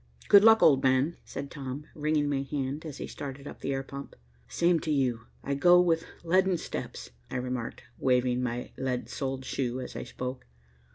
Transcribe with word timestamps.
"Good 0.29 0.43
luck, 0.43 0.63
old 0.63 0.81
man," 0.81 1.17
said 1.23 1.51
Tom, 1.51 1.85
wringing 1.93 2.27
my 2.27 2.41
hand, 2.41 2.85
as 2.85 2.97
he 2.97 3.05
started 3.05 3.47
up 3.47 3.59
the 3.59 3.71
air 3.71 3.83
pump. 3.83 4.15
"Same 4.47 4.79
to 4.79 4.89
you. 4.89 5.27
I 5.43 5.53
go 5.53 5.79
with 5.79 6.05
leaden 6.23 6.57
steps," 6.57 7.11
I 7.29 7.35
remarked, 7.35 7.83
waving 7.99 8.41
my 8.41 8.71
lead 8.79 9.09
soled 9.09 9.45
shoe 9.45 9.79
as 9.79 9.95
I 9.95 10.01
spoke. 10.03 10.47